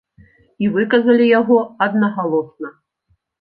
[0.63, 2.73] І выказалі яго аднагалосна.